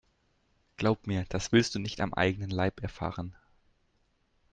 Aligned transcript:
Glaub 0.77 1.05
mir, 1.05 1.25
das 1.29 1.51
willst 1.51 1.75
du 1.75 1.79
nicht 1.79 2.01
am 2.01 2.11
eigenen 2.15 2.49
Leib 2.49 2.81
erfahren. 2.81 3.35